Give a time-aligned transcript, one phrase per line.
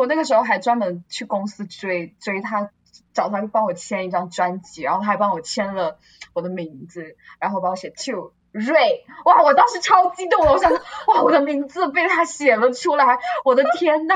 [0.00, 2.70] 我那个时候还专门去公司追追他，
[3.12, 5.98] 找他帮我签一张专辑，然后他还帮我签了
[6.32, 14.14] 我的名字，然后帮我写 To 瑞，哇，我当时超激动了，我想，哇，我的名字被他写了出来，我的天呐！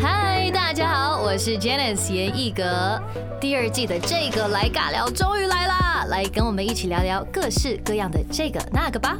[0.00, 3.02] 嗨，大家好，我是 Janice 严艺格。
[3.40, 9.18] 第二季的这个来尬聊终于来啦，来跟我们一起聊聊各式各样的这个那个吧。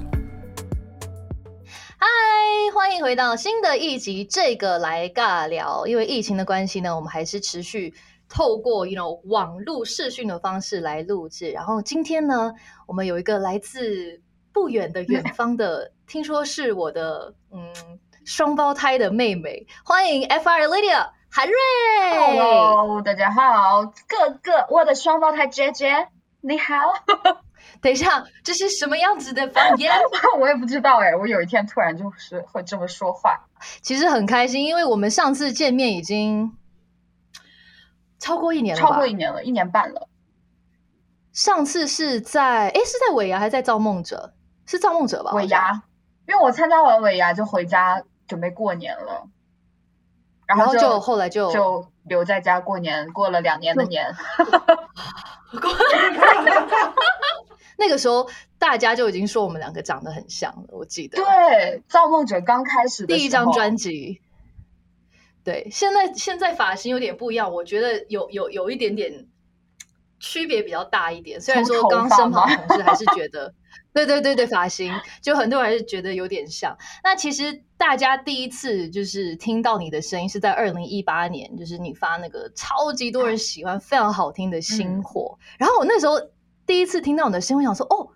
[2.04, 2.08] 嗨，
[2.74, 5.86] 欢迎回到新的一集这个来尬聊。
[5.86, 7.94] 因为疫情的关系呢，我们还是持续
[8.28, 11.52] 透过 you know 网络视讯的方式来录制。
[11.52, 12.52] 然后今天呢，
[12.88, 14.20] 我们有一个来自
[14.52, 17.72] 不远的远方的，听说是我的嗯
[18.24, 21.56] 双胞胎的妹妹，欢迎 FR Lydia 韩瑞。
[22.36, 26.08] Hello，大家好，各个我的双胞胎姐姐，
[26.40, 26.74] 你好。
[27.82, 29.92] 等一下，这是什么样子的方言？
[30.38, 33.48] 我也不知道哎，我有一天突然就是会这么说话。
[33.82, 36.56] 其实很开心，因为我们上次见面已经
[38.20, 40.08] 超过一年了吧，超过一年了，一年半了。
[41.32, 44.32] 上次是在哎是在尾牙还是在造梦者？
[44.64, 45.32] 是造梦者吧？
[45.32, 45.82] 尾牙，
[46.28, 49.26] 因为我参加完尾牙就回家准备过年了，
[50.46, 54.14] 然后就后来就就留在家过年，过了两年的年。
[57.82, 61.16] 那个时候大家就已经说我们两个长得很像了，我记得。
[61.16, 64.20] 对，造梦者刚开始的第一张专辑。
[65.42, 69.26] 对，现在现在发型有点不一样，我觉得有有有一点点
[70.20, 71.40] 区别比较大一点。
[71.40, 73.52] 虽然说刚刚身旁的同事还是觉得，
[73.92, 76.78] 对对对对，发型就很多人还是觉得有点像。
[77.02, 86.20] 那其实大家第一次就是听到你的声音是在二零一八年，就是你发那个超级多人喜欢、非常好听的《星火》，嗯、然后我那时候
[86.66, 88.10] 第一次听到你的声音，我想说哦。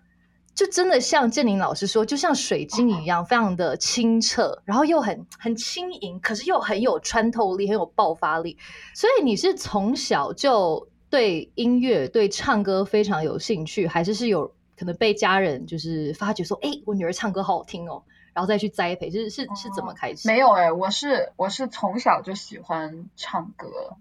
[0.55, 8.57] 就真的像建宁老师说，就像水晶一样，非常的清澈，然后又很很轻盈，可是又很有穿透力，很有爆发力。
[8.95, 18.01] 所以你是从小就对音乐、对唱歌非常有兴趣，还是是有可能被家人就是发觉说，哎、欸，我女儿唱歌好好听哦，
[18.33, 20.27] 然后再去栽培，就是是是怎么开始？
[20.27, 23.95] 没有哎、欸，我是我是从小就喜欢唱歌，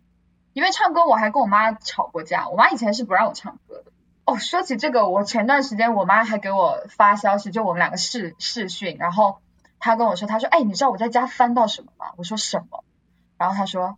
[0.54, 3.92] 因为唱歌我还跟我妈吵过架，我妈以前是不让我唱歌的。
[4.26, 9.38] 哦，说起这个，我前段时间我妈还给我发消息，就我们两个试试讯，然后
[9.78, 12.06] 她跟我说，她说，哎，你知道我在家翻到什么吗？
[12.16, 12.82] 我说什么？
[13.38, 13.96] 然后她说，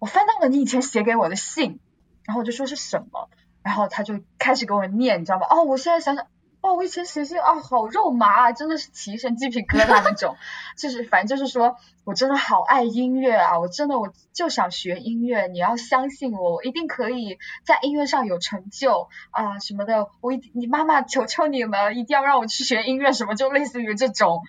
[0.00, 1.78] 我翻到了你以前写给我的信，
[2.24, 3.30] 然后我就说是什么？
[3.62, 5.46] 然后她就开始给我念，你知道吗？
[5.48, 6.26] 哦，我现在想想，
[6.66, 10.36] 哦，我以前写信啊，好肉麻啊，真的是起一身鸡皮疙瘩那种，
[10.76, 24.42] 就是反正就是说我真的好爱音乐啊，我真的我就想学音乐，你要相信我，我一定可以在音乐上有成就啊什么的，我一你妈妈求求你们，一定要让我去学音乐，什么就类似于这种，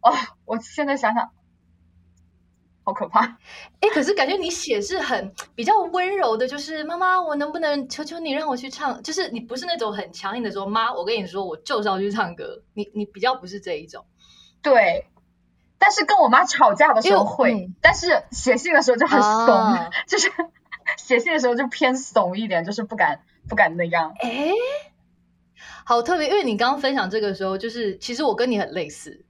[0.00, 0.12] 哦，
[0.44, 1.30] 我现在想想。
[2.84, 3.38] 好可怕！
[3.80, 9.02] 哎，可是感觉你写是很比较温柔的，就是妈妈，我能不能求求你让我去唱？
[9.02, 12.62] 就是你不是那种很强硬的说，妈，我跟你说，我就是要去唱歌。
[12.74, 14.04] 你你比较不是这一种。
[14.60, 15.06] 对，
[15.78, 20.30] 但是跟我妈吵架的时候会，嗯、但是写信的时候就很怂，啊、就是
[20.98, 24.14] 写信的时候就偏怂一点，就是不敢不敢那样。
[24.20, 24.52] 哎，
[25.86, 29.23] 好特别，因为你刚刚分享这个时候，就是其实我跟你很类似。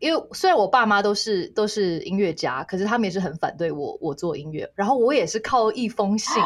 [0.00, 6.42] 因为虽然我爸妈都是都是音乐家，可是他们也是很反对我我做音乐，然后我也是靠一封信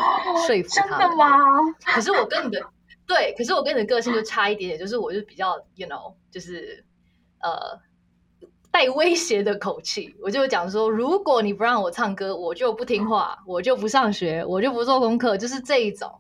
[0.47, 0.99] 说服他们。
[0.99, 1.39] 真的吗？
[1.87, 2.61] 可是我跟你的
[3.07, 6.85] 对，可是我跟你的个性就差一点点，就是我就比较 you know，就是
[7.41, 7.79] 呃
[8.73, 16.11] 带威胁的口气，我就讲说，如果你不让我唱歌，我就不听话，我就不上学，我就不做功课，就是这一种。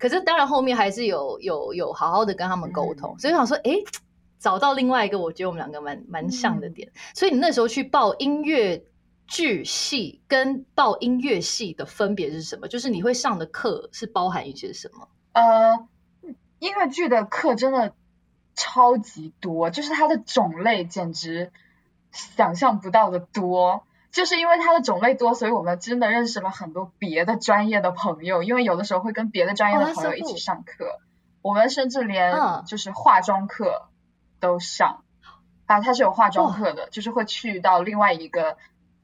[0.00, 3.70] 可是当然后面还是有有有好好的跟他们沟通，嗯、所以想说，哎。
[4.42, 8.84] 找到另外一个，我觉得我们两个蛮蛮像的点，嗯、所以你那时候去报音乐
[9.28, 12.66] 剧系跟报音乐系的分别是什么？
[12.66, 15.08] 就是你会上的课是包含一些什么？
[15.32, 15.86] 呃，
[16.58, 17.94] 音乐剧的课真的
[18.56, 21.52] 超级多，就是它的种类简直
[22.10, 23.84] 想象不到的多。
[24.10, 28.42] 就是因为它的种类多，所以我们真的认识了很多别的专业的朋友。
[28.42, 30.98] 因为有的时候会跟别的专业的朋友一起上课，哦、
[31.40, 32.34] 我们甚至连
[32.66, 33.88] 就是化妆课。
[34.42, 35.04] 都上。
[35.66, 38.58] 啊，他是有化妆课的，就是会去到另外一个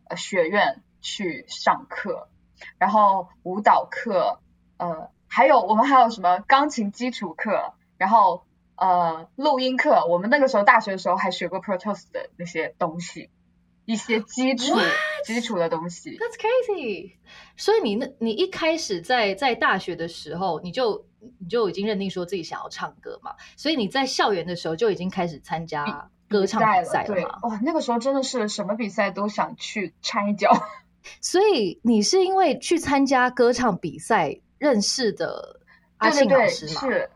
[0.09, 2.29] 呃学院去上课，
[2.77, 4.41] 然后舞蹈课，
[4.77, 8.45] 呃，还有我们还有什么钢琴基础课，然后
[8.75, 13.31] 呃录音课，我们那个时候大学的时候还学过 Pro Tools 的那些东西，
[13.89, 14.77] 一些基础
[15.25, 16.19] 基础的东西。
[16.19, 17.13] That's crazy！
[17.57, 21.07] 所以你那，你一开始在在大学的时候，你就
[21.39, 27.39] 你就已经认定说自己想要唱歌嘛，所以你在校园的时候就已经开始参加歌唱比赛对，吗？
[27.45, 30.53] 哇，那个时候真的是什么比赛都想去掺一脚。
[31.23, 35.61] 所以你是因为去参加歌唱比赛认识的
[35.97, 36.81] 阿庆老师吗？
[36.83, 37.11] 是，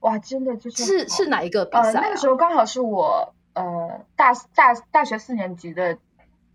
[0.00, 1.92] 哇，真的就是是是哪一个比赛？
[1.92, 5.98] 呃，那个时候刚好是我呃大大大学四年级的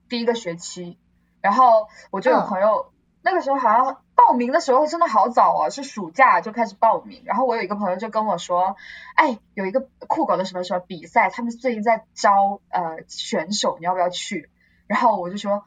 [0.10, 0.98] 第一个学期，
[1.42, 2.92] 然后我就有朋友，
[3.22, 8.76] 那个时候好像报名的时候真的好早哦，是暑假就开始报名，然后我有一个朋友就跟我说，
[9.16, 14.50] 哎，有一个酷狗的什么什么比赛，他们最近在招呃选手，你要不要去？
[14.88, 15.64] 然后我就说。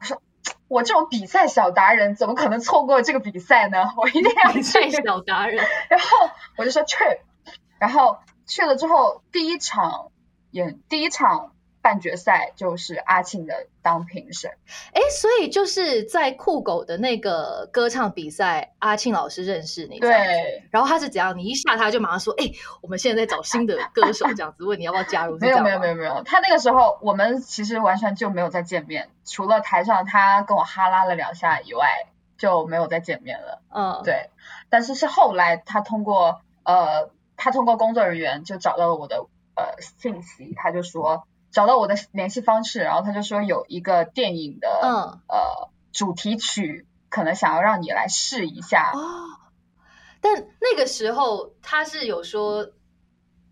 [0.00, 0.20] 我说，
[0.68, 3.92] 我这种比赛小达人怎么可能错过这个比赛呢？
[3.96, 5.64] 我一定要比赛小达人。
[5.88, 6.06] 然后
[6.58, 6.96] 我就说去，
[7.78, 10.10] 然后去了之后，第一场
[10.54, 11.50] 演第一场。
[11.84, 14.50] 半决赛就是阿庆的当评审，
[14.94, 21.36] 哎，所以就是在酷狗的那个歌唱比赛，阿庆老师认识你，对，然后他是怎样？
[21.36, 25.36] 你一下他就马上说，哎，我们现在在找新的歌手，这样子问你要不要加入？
[25.38, 32.06] 没有没有没有没有，他那个时候我们其实完全就没有再见面，除了台上他跟我哈拉了两下以外，
[32.38, 33.60] 就没有再见面了。
[33.68, 34.30] 嗯，对，
[34.70, 41.26] 但是是后来他通过呃，他通过工作人员就找到了我的呃信息，他就说。
[41.54, 44.68] 找到我的联系方式，然后他就说有一个电影的
[45.28, 48.90] 呃主题曲，可能想要让你来试一下。
[48.92, 49.38] 哦，
[50.20, 52.72] 但那个时候他是有说，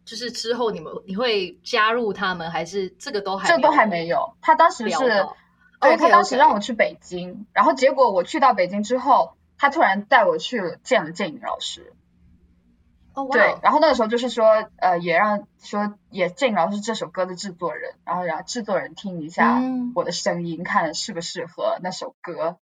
[0.04, 4.34] 就是之后你们你会加入他们，还是这个都还这都还没有？
[4.40, 5.28] 他当时是
[5.80, 11.94] 对他当时让我去北京，然后结果我去到北京之后，他突然带我去了见了建影老师。
[13.30, 19.60] 对，然后那个时候就是说，呃，也让说也郑老师这首歌的制作人，然后让制作人听一下
[19.94, 22.56] 我的声音，看适不适合那首歌，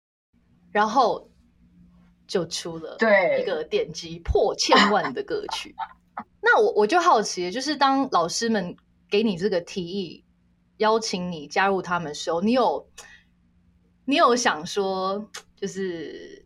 [0.72, 1.30] 然后
[2.28, 5.76] 就出了对一个点击破千万的歌曲。
[6.42, 8.76] 那我我就好奇，就是当老师们
[9.10, 10.26] 给你这个提议，
[10.78, 12.88] 邀请你加入他们的时候，你有
[14.06, 16.39] 你有想说，就是。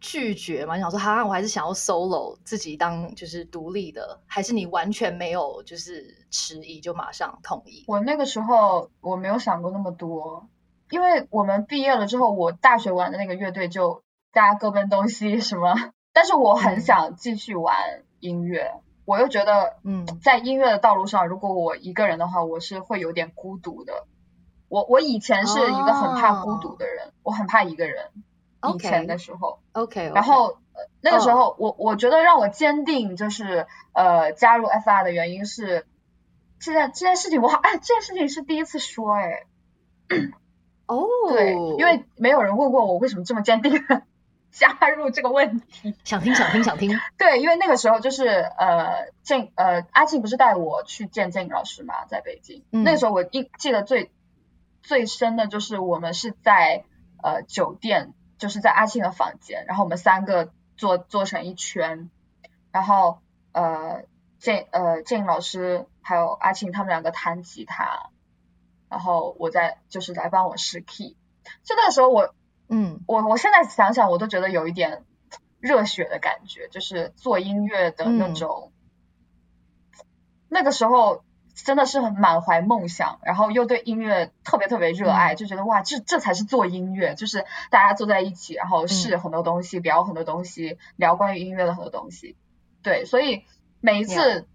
[0.00, 0.76] 拒绝嘛？
[0.76, 7.84] 你想说哈，我还是想要 solo 自己当就是独立的，还是你完全没有就是迟疑就马上同意？
[7.88, 10.48] 我那个时候我没有想过那么多，
[10.90, 14.02] 因为我们毕业了之后，我大学玩的那个乐队就
[14.32, 15.74] 大家各奔东西什么，
[16.12, 24.06] 但是我很想继续玩音乐，我又觉得嗯，在音乐的道路上，如果我一个人的话，我是会有点孤独的。
[24.68, 28.10] 我我以前是一个很怕孤独的人，我很怕一个人。
[28.74, 30.58] 以前的时候，OK，然后
[31.00, 35.86] 那个时候我我觉得让我坚定就是呃加入 FR 的原因是
[36.58, 39.44] 这件这件事情我好哎这件事情是第一次说哎。
[40.86, 41.06] 哦。
[41.30, 43.72] 对，因为没有人问过我为什么这么坚定
[44.52, 54.12] 加入这个问题，想听想听想听， 对，因为那个时候就是呃静呃阿静不是带我去见静老师嘛，在北京，那个时候我印记得最
[54.82, 56.84] 最深的就是我们是在
[57.22, 58.14] 呃酒店。
[58.38, 62.10] 就是在阿庆的房间，然后我们三个坐坐成一圈，
[62.72, 63.20] 然后
[63.52, 64.04] 呃
[64.38, 68.10] 建呃建老师还有阿庆他们两个弹吉他，
[68.88, 71.16] 然后我在就是来帮我试 key。
[71.62, 72.34] 就那个时候我
[72.68, 75.04] 嗯我我现在想想我都觉得有一点
[75.60, 78.72] 热血的感觉，就是做音乐的那种，
[80.48, 81.22] 那个时候。
[81.64, 92.36] 真的是很满怀梦想，然后又对音乐特别特别热爱，就觉得哇，这这才是做音乐，就是大家坐在一起，然后试很多东西，聊很多东西，聊关于音乐的很多东西。
[92.82, 93.44] 对，所以
[93.80, 94.46] 每一次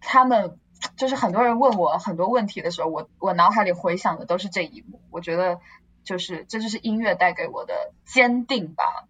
[0.00, 0.58] 他们
[0.96, 5.02] 就是很多人问我很多问题的时候，我我脑海里回想的都是这一幕。
[5.10, 5.60] 我觉得
[6.04, 9.06] 就是这就是音乐带给我的坚定吧。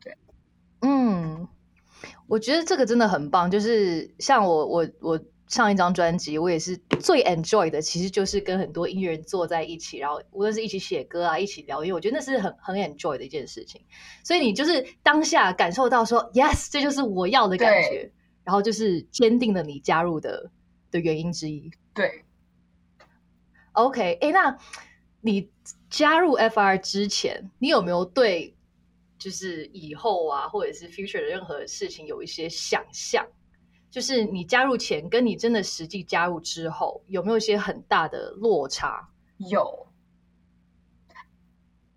[0.00, 0.16] 对，
[0.80, 1.46] 嗯，
[2.26, 5.20] 我觉得这个真的很棒，就是像我我我。
[5.52, 13.82] 上一张专辑，我也是最 enjoy 的，其实就是跟很多音乐人坐在一起，然后无论是一起写歌啊，一起聊音，我觉得那是很很 enjoy 的一件事情。
[14.24, 18.10] 所以你就是当下感受到说，yes，这就是我要的感觉，
[18.44, 20.50] 然后就是坚定了你加入的
[20.90, 21.70] 的原因之一。
[21.92, 22.24] 对
[23.72, 24.56] ，OK，哎，那
[25.20, 25.50] 你
[25.90, 28.56] 加入 FR 之前，你有没有对
[29.18, 33.26] 就是以后啊，或者是 future 的任何事情有一些想象？
[33.92, 39.10] 就是你加入前跟你真的实际加入之后，有没有一些很大的落差？
[39.36, 39.86] 有。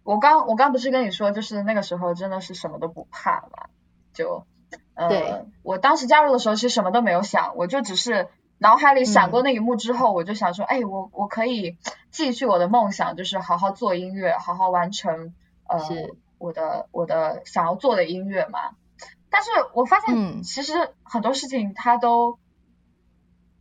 [0.03, 3.69] 我刚我刚不是跟你说，就是那个时候真的是什么都不怕嘛，
[4.13, 4.45] 就
[4.93, 11.77] 呃，我当时加入的时候其实什么都没有想，我就只是脑海里闪过那一幕之后，我就想说，哎，我我可以
[12.11, 15.33] 继续我的梦想，就是好好做音乐，好好完成
[15.63, 15.79] 呃
[16.39, 18.75] 我的我的想要做的音乐嘛。
[19.35, 22.39] 但是我发现，其实很多事情它都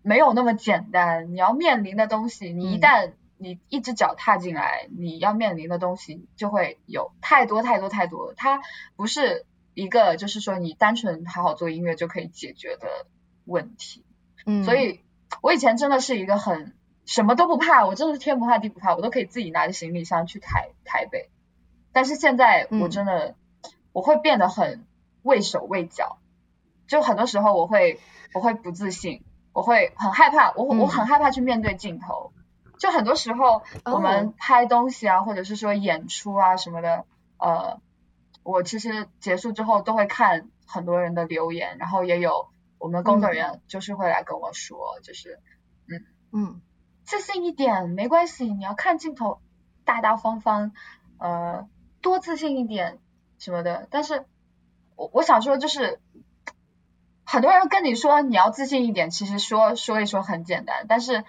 [0.02, 1.32] 没有那么简单。
[1.32, 8.34] 你要面临的东西，你一旦你一只脚踏进来，你要面临的东西就会有太多太多太多。
[8.36, 8.62] 它
[8.94, 12.86] 不是一个就是说你单纯好好做音乐就可以解决的
[13.44, 14.04] 问题。
[14.46, 15.00] 嗯，所以
[15.42, 16.72] 我以前真的是一个很
[17.04, 21.30] 什么都不怕，我真的是天不怕地不怕，我都可以自己拿着行李箱去台台北。
[21.90, 23.34] 但是现在我真的
[23.92, 24.86] 我会变得很
[25.24, 26.18] 畏手畏脚，
[26.86, 27.98] 就很多时候我会
[28.32, 32.32] 我会不自信，我会很害怕，我我很害怕去面对镜头。
[32.78, 37.04] 就很多时候我们拍东西啊，或者是说演出啊什么的，
[37.38, 37.80] 呃，
[38.44, 42.48] 我其实结束之后都会看很多人的留言，然后也有。
[42.76, 45.40] 我们工作人员就是会来跟我说，就是
[45.88, 46.60] 嗯嗯，
[47.04, 49.40] 自信一点没关系，你要看镜头
[49.86, 50.72] 大大方方，
[51.16, 51.66] 呃，
[52.02, 52.98] 多自信一点
[53.38, 53.88] 什么的。
[53.90, 54.26] 但是
[54.96, 56.00] 我我想说，就是
[57.24, 61.24] 很多人跟你说你要自信一点，其实说说一说很简单，但是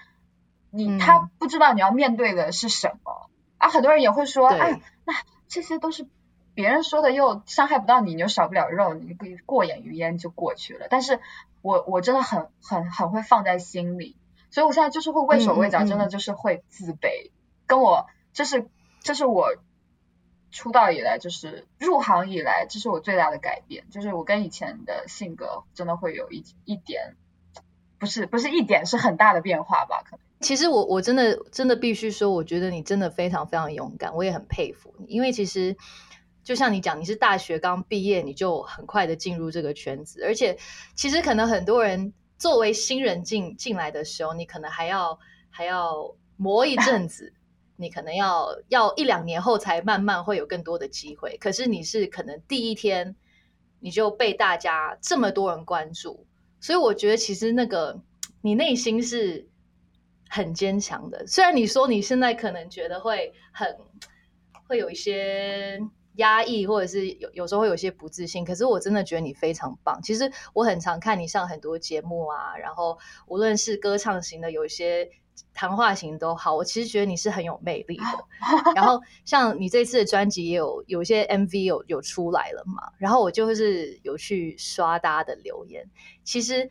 [0.71, 3.69] 你他不知道你要面对的是什么啊。
[3.69, 5.13] 很多人也会说，哎，那
[5.47, 6.07] 这些都是。
[6.53, 10.87] 别人说的又伤害不到你，你又少不了肉，你可以过眼云烟就过去了。
[10.89, 11.19] 但是
[11.61, 14.15] 我我真的很很很会放在心里，
[14.51, 17.31] 所以我现在就是会畏手畏脚，真的就是会自卑。
[17.67, 18.69] 跟我这是
[19.01, 19.49] 这是我
[20.55, 27.15] 出道以来，就是入行以来，这是我最大的改变，就是我跟以前的性格真的会有一一点，
[27.99, 30.01] 不是不是一点，是很大的变化吧？
[30.03, 30.19] 可能。
[30.39, 35.75] 其实我我真的真的必须说，我觉得你真的非常非常勇敢，我也很佩服你，因为其实。
[36.45, 40.55] 就像你讲，你是大学刚毕业，你就很快的进入这个圈子，而且
[40.93, 45.17] 其实可能很多人作为新人进进来的时候，你可能还要
[45.49, 47.33] 还要磨一阵子，
[47.75, 51.37] 你可能要要一两年后才慢慢会有更多的机会。
[51.37, 53.15] 可是你是可能第一天
[53.79, 56.25] 你就被大家这么多人关注，
[56.59, 58.01] 所以我觉得其实那个
[58.41, 59.47] 你内心是
[60.29, 61.25] 很坚强的。
[61.27, 63.77] 虽然你说你现在可能觉得会很
[64.67, 65.81] 会有一些。
[66.17, 69.99] 压抑，或者是有有时候会有些不自信，可是我真的觉得你非常棒。
[70.01, 75.09] 其实我很常看你上很多节目啊，然后无论是歌唱型的，有一些
[75.53, 78.03] 谈话型都好，我其实觉得你是很有魅力的。
[78.75, 85.89] 然后像你这次的专辑也有有一些 MV 有有出来了嘛，然后我就是有去刷大家的留言。
[86.23, 86.69] 其实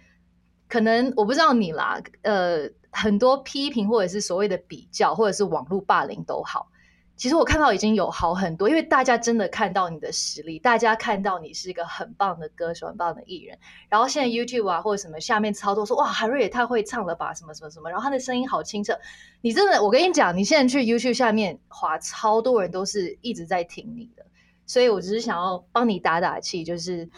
[0.69, 6.69] 可能我不知道你啦，呃，很多批评或者是所谓的比较，或者是网络霸凌都好。
[7.17, 13.57] 其实我看到已经有好很多，因为大家真的看到你的实力，大家看到你是一个很棒的歌手、很棒的艺人。
[13.89, 18.99] 然后现在 YouTube 啊或者什么下面操作说哇，海瑞也太会唱了吧，什么什么什么，然后他的声音好清澈。
[19.41, 24.27] 你真的，我跟你讲，你现在去 YouTube 下面滑，超多人都是一直在听你的。
[24.67, 27.09] 所以我只是想要帮你打打气，就是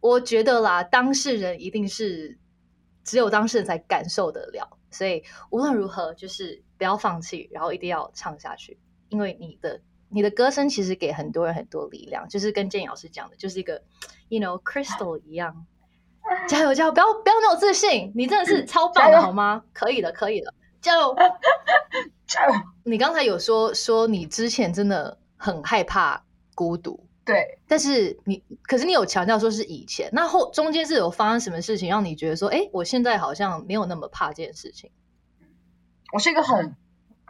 [0.00, 2.36] 我觉得啦，当事人一定是
[3.04, 4.78] 只有当事人才感受得了。
[4.90, 8.78] 所以无论如何，就是不要放弃，然后一定要唱下去。
[9.12, 13.82] 因为你的你的歌声其实给很多人很多力量，就是跟建老师讲的，就是一个
[14.28, 15.66] ，you know crystal 一样，
[16.48, 19.64] 加油加油，不要不要没有自信，你真的是 超棒的好吗？
[19.74, 21.14] 可以的，可以的，加油
[22.26, 22.54] 加油！
[22.84, 34.90] 你刚才有说说你之前真的很害怕孤独，对，但是你可是你有强调说是以前，那后中间是有发生什么事情让你觉得说，哎，我现在好像没有那么怕这件事情？
[36.14, 36.76] 我是一个很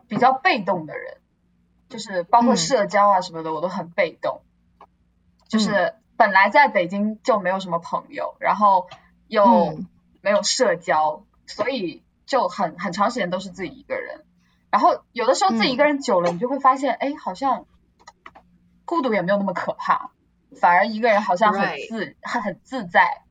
[0.08, 1.18] 比较被动的人。
[1.92, 4.40] 就是包括社交啊什么的，我都很被动。
[5.46, 8.88] 就是本来在北京就没有什么朋友，然后
[9.28, 9.78] 又
[10.22, 14.24] 没有社交，所以就很很长时间都是自己一个人。
[14.70, 17.66] 然后有的时候自己一个人久了，你就会发现，哎，好像
[18.86, 20.10] 孤独也没有那么可怕，
[20.58, 23.22] 反而一个人好像很自很很自在。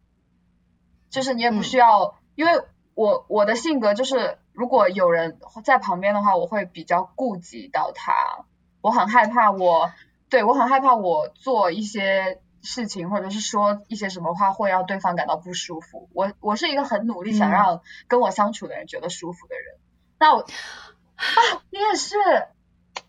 [1.10, 2.62] 就是你也不需要，因为
[2.94, 8.46] 我我的性格就是，如果有人在旁边的话，我会比较顾及到他。
[8.82, 9.92] 我很害怕，我
[10.30, 16.10] 对我很害怕，我做一些事情或者是说一些什么话会让对方感到不舒服。
[16.14, 19.80] 我我是一个很努力想让跟我相处的人觉得舒服的人。
[20.20, 21.26] 那我啊，
[21.70, 22.16] 你也是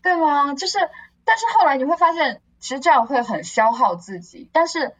[0.01, 0.53] 对吗？
[0.53, 0.77] 就是，
[1.25, 4.49] 但是后来你会发现，其实这样会很消耗自己。
[4.53, 4.95] 但是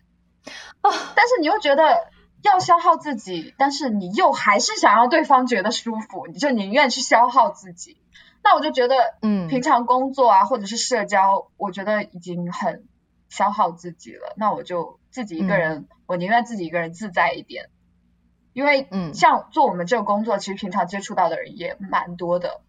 [0.82, 2.08] 啊，但是你又觉得
[2.42, 7.98] 要消耗自己，但是你又还是想让对方觉得舒服，你就宁愿去消耗自己。
[8.44, 12.86] 那我就觉得，嗯，平常工作啊，或者是社交，我觉得已经很
[13.30, 14.34] 消耗自己了。
[14.36, 17.70] 那我就自己一个人，我宁愿自己一个人自在一点。
[18.52, 22.62] 因为，嗯，像做我们这个工作，其实平常接触到的人也蛮多的。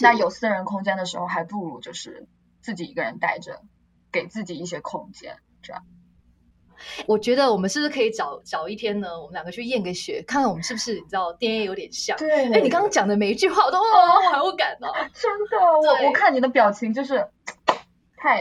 [0.00, 2.26] 那有私人空间的时候，还不如就是
[2.62, 3.60] 自己一个人待着，
[4.10, 5.84] 给自己一些空间，这样。
[7.06, 9.08] 我觉得我们是不是可以找找一天呢？
[9.20, 12.16] 我们两个去验个血，看看我们是不是你知道 DNA 有点像。
[12.18, 14.92] 对，哎，你刚刚讲的每一句话我都哦，好有感哦。
[15.14, 17.26] 真的，我我看你的表情就是
[18.16, 18.40] 太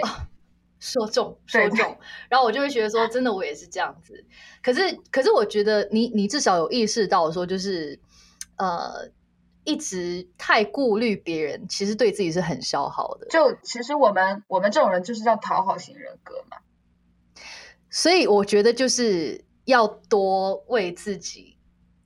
[0.80, 1.98] 说中说中，
[2.30, 4.26] 然后我就会觉得说，真的我也是这样子。
[4.62, 8.00] 可是可是我觉得你你至少有意识到说，就是
[8.58, 9.12] 呃。
[9.64, 13.28] 一直太顾虑别人，其实对自己是很消耗的。
[13.28, 16.58] 就其实我们我们这种人就是叫讨好型人格嘛。
[17.92, 21.56] 所以我觉得就是要多为自己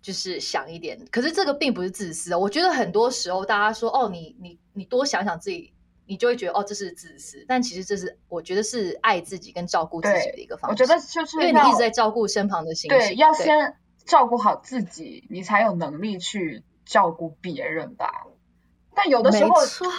[0.01, 1.00] 就是想一点。
[1.10, 2.38] 可是这个并不是自私啊。
[2.38, 5.74] 我觉得很多时候大家说哦，你你你多想想自己，
[6.06, 7.46] 你就会觉得哦这是自私。
[7.48, 10.84] 但其实这是我觉得是爱自己跟照顾自己的一个方式。
[10.84, 13.00] 我觉得就是因为你一直在照顾身旁的心情。
[13.00, 16.63] 对，要先照顾好自己，你才有能力去。
[16.88, 18.27] 照顾别人吧，
[18.94, 19.56] 但有的时候，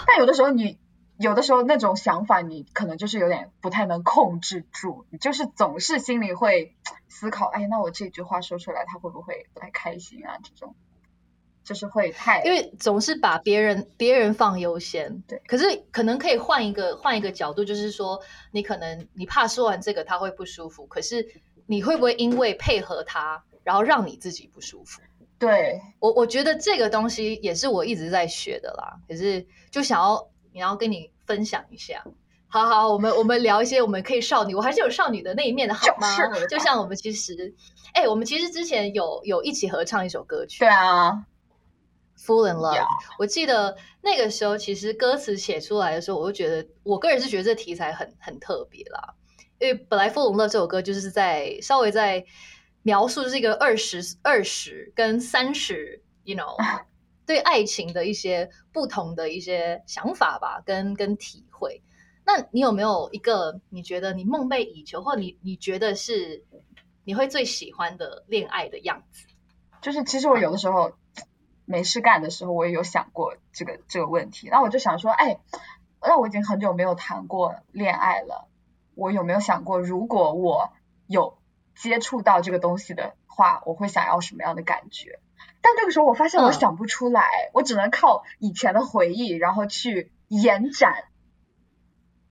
[0.07, 0.79] 但有的时候你
[1.19, 6.75] 有的时候那种想法，你可能就是有点不太能控制住，你就是总是心里会
[7.09, 10.39] 思考，哎，那我这句话说出来，他会不会不太开心啊？
[10.43, 10.75] 这种
[11.65, 15.41] 就是会太，因为总是把别人别人放优先，对。
[15.47, 18.21] 可是可能可以换一个换一个角度，就是说，
[18.53, 21.27] 你可能你怕说完这个他会不舒服，可是
[21.67, 25.01] 你会不会因为配合他，然后让你自己不舒服？
[25.39, 29.01] 对我，我觉得这个东西也是我一直在学的啦。
[29.09, 32.05] 可是就想要，然后跟你分享一下。
[32.49, 36.09] 好好，我们我们聊一些我们可以少女，我还是有少女的那一面的好吗？
[36.49, 37.55] 就像我们其实，
[37.93, 40.61] 哎，我们其实之前有有一起合唱一首歌曲。
[40.61, 41.25] 对啊
[42.19, 42.87] ，Full in Love。
[43.19, 49.15] 我记得那个时候，其实歌词写出来的时候，我就觉得，我个人是觉得这题材很很特别啦。
[49.59, 52.25] 因为本来 Full in Love 这首歌就是在稍微在。
[52.83, 56.57] 描述是一个二十二十跟三十，you know，
[57.27, 61.83] 对爱情的一些不同的一些想法吧，跟跟体会。
[62.25, 66.45] 那你有没有一个你觉得你梦寐以求，或你你觉得是
[67.05, 69.27] 你会最喜欢的恋爱的样子？
[69.83, 70.93] 就是其实我有的时候
[71.65, 74.49] 没事干的时候，我也有想过这个这个问题。
[74.51, 75.39] 那我就想说，哎，
[76.01, 78.49] 那我已经很久没有谈过恋爱了，
[78.95, 80.73] 我有没有想过，如果我
[81.07, 81.39] 有？
[81.79, 85.21] 接触到这个东西的话，我会想要什么样的感觉？
[85.61, 91.05] 但这个时候我发现我想不出来，我只能靠以前的回忆，然后去延展，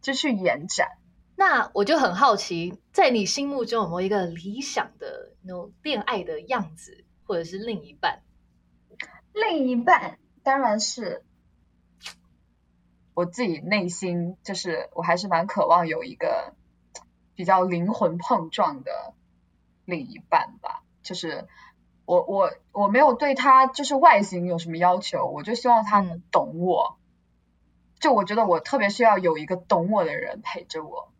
[0.01, 0.97] 就去延展。
[1.35, 8.21] 那我就很好奇，在你心目中有没有一个理想的那种恋爱的样子，或者是另一半？
[9.33, 11.23] 另一半当然是
[13.13, 16.53] 我自己内心，就是我还是蛮渴望有一个
[17.35, 19.13] 比较灵魂碰撞的。
[19.87, 21.47] 另一半吧，就是
[22.05, 26.97] 我我我没有对他就是外形有什么要求，我就希望他能懂我。
[27.99, 31.11] 就我觉得我特别需要有一个懂我的人陪着我。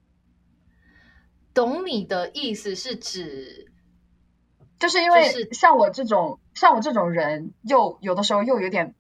[1.56, 3.72] 懂你的意思是指，
[4.78, 8.94] 就是因为像我这种像我这种人，又有的时候又有点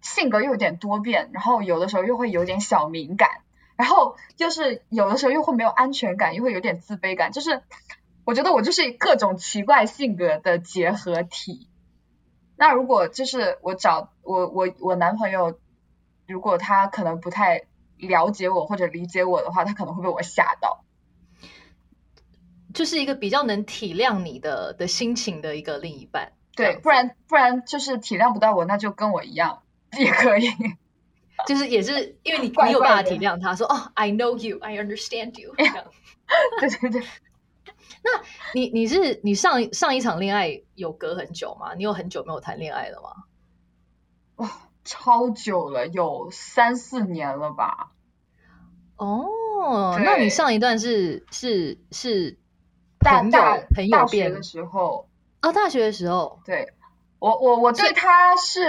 [0.00, 3.42] 性格又有点多变，然后有的时候又会有点小敏感，
[3.76, 7.62] 然后就是有的时候又会没有安全感，又会有点自卑感，就是。
[8.24, 11.68] 我觉得我就是各种奇怪性格的结合体。
[12.56, 15.58] 那如果就是我找我我我男朋友，
[16.28, 17.62] 如果他可能不太
[17.96, 20.84] 了解我或者理解我的话，他可能会被我吓到。
[22.72, 26.32] 就是一个比较能体谅你的的心情的一个另一半。
[26.54, 29.62] 对，不然不然就是体谅不到我，那就跟我一样
[29.98, 30.48] 也可以。
[31.46, 35.54] 就是也是因为你 你有办法体谅他，说哦，I know you, I understand you。
[36.60, 37.02] 对对对。
[38.04, 38.10] 那
[38.54, 41.74] 你你是你上上一场恋爱有隔很久吗？
[41.74, 43.24] 你有很久没有谈恋爱了吗？
[44.36, 44.50] 哇，
[44.84, 47.92] 超久了，有三四年了吧？
[48.96, 52.38] 哦，那你上一段是是是
[52.98, 53.40] 朋友
[53.74, 55.08] 朋友变的时候
[55.40, 55.52] 啊？
[55.52, 56.72] 大学的时候，对
[57.18, 58.60] 我我我对他是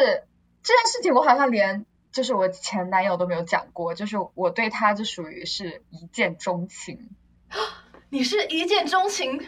[0.62, 7.10] 这件事情，我好像连就是我前男友都没有讲过，就是我对他就属于是一见钟情。
[8.14, 9.44] 你是一见钟情，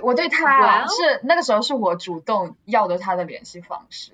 [0.00, 4.12] 我对他是那个时候是我主动要的他的联系方式。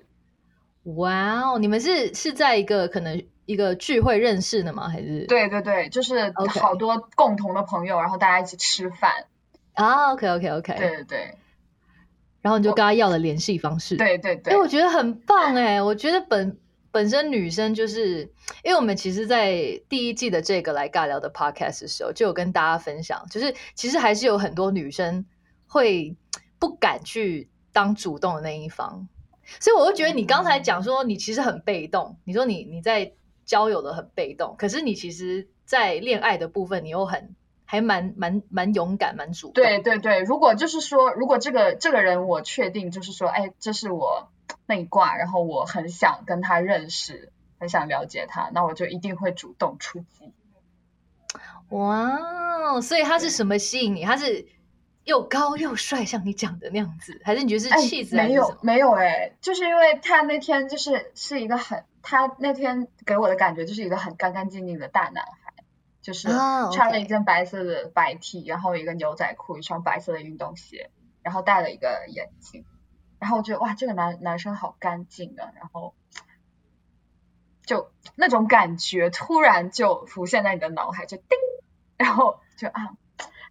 [0.95, 4.89] 哇哦，你们是是在一个可能一个聚会认识的吗？
[4.89, 5.27] 还是？
[5.27, 9.25] 对对对，就是好多共同的朋友，然后大家一起吃饭。
[9.73, 11.37] 啊，OK OK OK，对对对，
[12.41, 13.95] 然后你就跟他要了联系方式。
[13.95, 16.57] 对对对，哎，我觉得很棒哎，我觉得本。
[16.97, 18.21] 本身女生就是，
[18.63, 25.27] 因为我们其实，在第一季的这个来尬聊的 podcast 的时候，就有跟大家分享，就是其实还是有很多女生
[25.67, 26.15] 会
[26.57, 29.07] 不敢去当主动的那一方，
[29.59, 33.13] 所以我就觉得你刚才讲说你其实很被动，你说你你在
[33.45, 39.63] 交友的很被动，可是你其实，在恋爱的部分你又很还蛮蛮蛮勇敢，蛮主动。
[39.63, 44.29] 对对对，如果就是说，如果这个这个人我确定就是说，哎，这是我
[44.65, 50.33] 那一卦，然后我很想跟他认识，很想了解他，那我就一定会主动出击。
[51.69, 54.05] 哇，所以他是什么吸引你？
[54.05, 54.47] 他是
[55.03, 58.15] 又高又帅，像你讲的那样子，还是你觉得是气质？
[58.15, 65.53] 没有没有哎，就是因为他那天就是是一个很，他那天给我的感觉就是一个很干干净净的大男孩，
[66.01, 66.29] 就是
[66.73, 70.89] 穿了一件白色的白 T，然后一个牛仔裤，一双白色的运动鞋，
[71.21, 72.63] 然后戴了一个眼镜，
[73.19, 75.93] 然后我觉得哇，这个男男生好干净啊，然后。
[77.65, 81.27] 就那种感觉突然就浮现在你的脑海，就叮，
[81.97, 82.95] 然后就啊，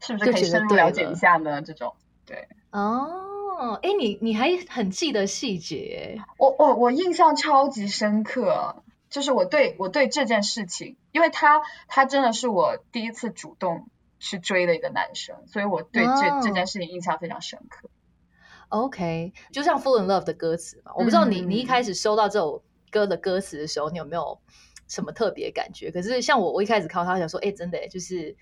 [0.00, 1.60] 是不是可以深入了解一下呢？
[1.60, 6.18] 这种对哦，哎，你你还很记得细节？
[6.38, 17.90] 我我我印象超级深刻，就是我对我对这件事情，因为他他真的是我第一次主动去追的一个男生，所以我对这这件事情印象非常深刻。
[18.68, 22.62] OK，就像《Fall in Love》的歌词嘛，我不知道你你一开始收到这首。
[22.88, 24.40] 歌的歌词的时候，你有没有
[24.86, 25.90] 什么特别感觉？
[25.90, 28.34] 可是像我，我一开始看到他想说，哎，真的，就是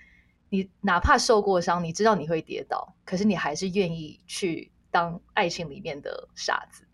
[0.51, 6.85] 你哪怕受过伤，你知道你会跌倒，可是你还是愿意去当爱情里面的傻子。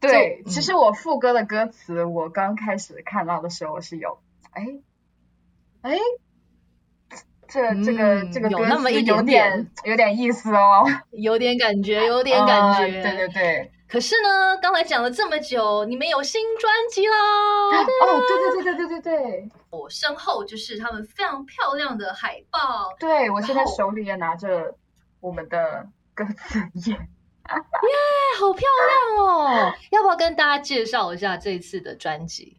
[0.00, 4.18] 对，其实我副歌的歌词，我刚开始看到的时候，我是有，
[4.50, 4.80] 哎，
[5.82, 5.96] 哎，
[7.48, 13.72] 这这个这个有那么一点点有点意思哦，有点感觉，有点感觉，对对对。
[13.88, 17.14] 可是呢，刚才讲了这么久，你们有新专辑喽！
[17.14, 22.94] 哦，对对对对对对对，我身后就是他们非常漂亮的海报。
[23.00, 24.74] 对，我现在手里也拿着
[25.20, 26.92] 我们的歌词页。
[26.92, 27.94] 耶，
[28.38, 28.68] 好漂
[29.16, 29.72] 亮哦！
[29.90, 32.57] 要不要跟大家介绍一下这次的专辑？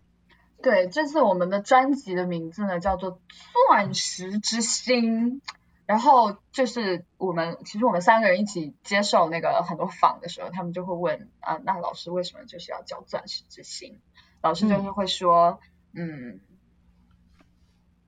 [0.61, 3.17] 对，这次我们的专辑的名字呢叫做
[3.67, 5.41] 《钻石之心》。
[5.85, 13.99] 然后就是我们，其实我们三个人一起接受那个很多访的时候，他们就会问啊，那老师为什么就是要叫钻石之心？
[14.43, 15.59] 老师就是会说，
[15.93, 16.41] 嗯，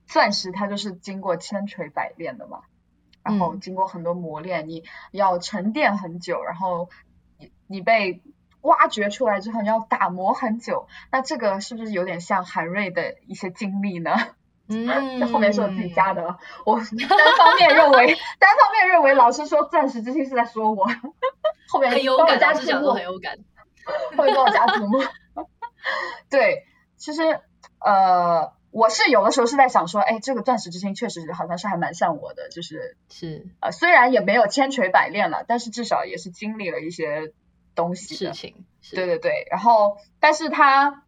[0.06, 2.62] 钻石它就是经过千锤百炼的嘛，
[3.24, 6.88] 然后经过很多磨练，你要沉淀很久，然后
[7.36, 8.22] 你你被
[8.62, 14.16] 挖掘出来之后，你要打磨很久，那这个是不是有点像韩瑞的一些经历呢？
[14.68, 14.86] 嗯，
[15.20, 18.06] 这后面是我自己加的，我 单方面认为，
[18.38, 20.86] 单方面认为老师说钻石之心是在说我，
[21.68, 22.92] 后面很有感，加字幕。
[22.92, 23.36] 很有感，
[24.16, 25.02] 后面帮我加字幕。
[26.30, 26.64] 对，
[26.96, 27.40] 其实
[27.84, 33.48] 呃，我是有的时候是在想说，哎，这个钻石之心确实好像是还蛮像我的，就是是。
[33.60, 37.32] 呃，虽然也没有千锤百炼了，但是至少也是经历了一些
[37.74, 38.64] 东西事情。
[38.90, 41.04] 对对对，然后但是他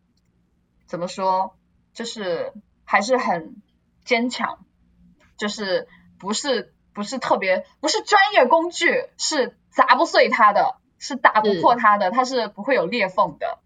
[0.86, 1.56] 怎么说，
[1.92, 2.52] 就是。
[2.86, 3.62] 还是很
[4.04, 4.58] 坚强，
[5.38, 13.58] 就是不是不是特别不是专业工具，是砸不碎它的，是打不破它的，它是不会有裂缝的。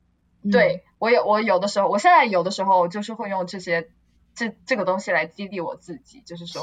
[0.53, 3.91] 对我有我有的时候，我现在有的时候就是会用这些
[4.37, 6.63] 这这个东西来激励我自己，就是说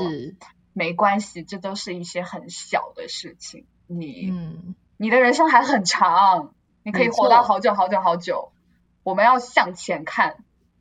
[0.71, 4.32] 没关系，这都是一些很小的事情，你
[4.97, 6.53] 你的人生还很长，
[6.84, 8.51] 你可以活到好久好久好久，
[9.03, 10.38] 我们要向前看。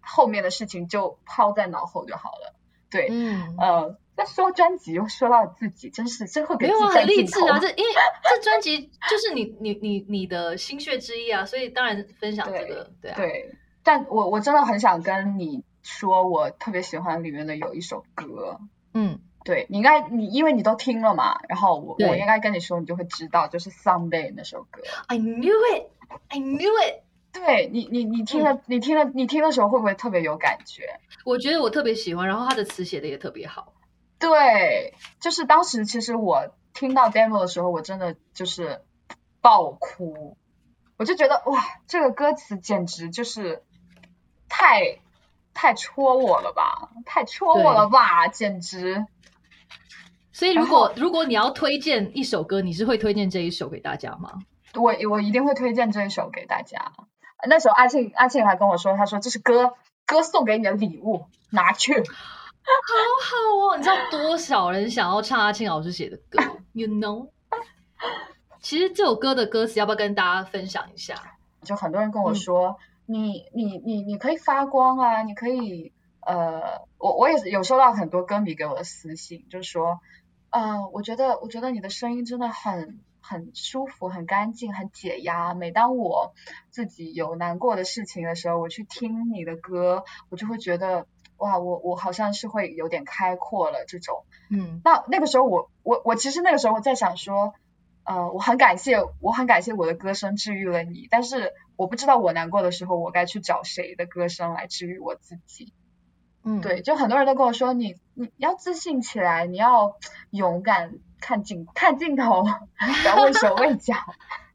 [0.07, 2.55] 后面的事情就抛在脑后就好了。
[2.91, 7.59] 对，嗯，呃，那说专辑又说到自己，真是真会给自己很励志啊！
[7.59, 7.91] 这因为
[8.23, 13.17] 这专辑就是你你你你的心血之一啊，所以当然分享这个，对啊。
[13.17, 18.61] 对，但我我真的很想跟你说，我特别喜欢里面的有一首歌。
[18.93, 24.81] 嗯，对你应该你因为你都听了嘛，然后我我应该跟你说，你就会知道，就是 Someday 那首歌。
[25.07, 25.91] I knew it,
[26.29, 27.03] I knew it.
[27.31, 30.99] 对你，你你听了，你听了，你听的时候会不会特别有感觉？
[31.25, 33.75] 我觉得我特别喜欢，然后他的词写的也特别好。
[34.19, 38.81] 对，就是当时其实我听到 demo 的时候，我真的就是
[39.43, 40.39] 爆哭，
[40.97, 43.63] 我就觉得哇，这个歌词简直就是
[44.49, 45.01] 太
[45.53, 49.05] 太戳我了吧，太戳我了吧，简直。
[50.35, 54.41] 所以如果如果你要推荐一首歌，你是会推荐这一首给大家吗？
[54.75, 56.93] 我我一定会推荐这一首给大家。
[57.49, 63.77] 那时候阿庆阿庆还跟我说，他说这是歌歌送给你的礼物，拿去， 好好哦。
[63.77, 66.43] 你知道多少人想要唱阿庆老师写的歌
[66.73, 67.29] ？You know？
[68.61, 71.15] 其实这首歌的歌词要不要跟大家分享一下？
[71.63, 75.93] 就很多人跟我说，你你你你可以发光啊，你可以
[76.27, 80.01] 呃，我我也有收到很多歌迷给我的私信，就是说，
[80.55, 83.01] 呃，我觉得我觉得你的声音真的很。
[83.27, 85.55] 很舒服，很干净，很解压。
[85.55, 86.35] 每当我
[86.69, 91.07] 自己有难过的事情的时候，我去听你的歌，我就会觉得
[91.39, 94.27] 哇，我我好像是会有点开阔了这种。
[94.51, 97.55] 嗯那那个时候我我我其实那个时候我在想说，
[98.05, 105.73] 呃，我很感谢我很感谢我的歌声治愈了你，但是我不知道我难过的时候我该去找谁的歌声来治愈我自己。
[106.45, 109.97] 嗯，对，就很多人都跟我说，你你要自信起来，你要
[110.31, 113.95] 勇敢看镜看镜头，不要畏手畏脚。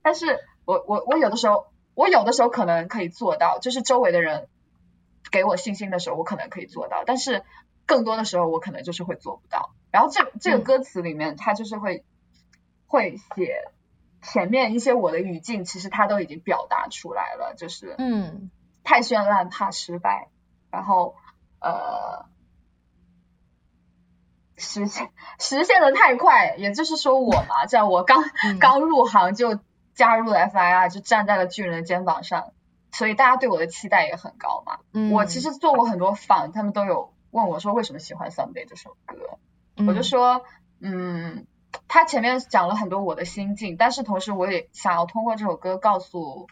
[0.01, 4.47] 但是我我我有的时候，我有的时候可能可以做到，就是周围的人
[5.31, 7.43] 给我信心的时候，我可能可以做到，但是
[7.85, 9.71] 更多的时候我可能就是会做不到。
[9.91, 12.05] 然后这这个嗯歌词里面，它就是会
[12.85, 13.63] 会写
[14.21, 18.51] 前面一些我的语境，其实它都已经表达出来了，就是嗯
[18.83, 20.27] 太绚烂怕失败，
[20.69, 21.15] 然后
[21.59, 22.25] 呃
[24.57, 29.59] 实现实现的太快，也就是说我嘛，这样我刚、嗯刚入行就
[29.93, 32.51] 加入了 FIR，就站在了巨人的肩膀上，
[32.91, 34.79] 所以大家对我的期待也很高嘛。
[34.93, 39.39] 嗯，我其实做过很多访，他们都有问我说为什么喜欢 Someday 这首歌，
[39.87, 40.43] 我就嗯说，
[40.81, 41.47] 嗯，
[41.87, 46.47] 他前面讲了很多我的心境，但是同时我也想要通过这首歌告诉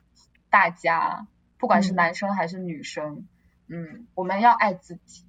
[0.49, 3.27] 大家，不管是嗯男生还是女生，嗯，
[4.15, 5.23] 我们要爱自己，